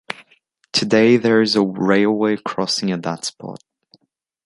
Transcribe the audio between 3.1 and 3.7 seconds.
spot.